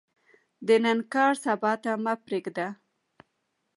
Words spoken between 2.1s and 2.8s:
پریږده.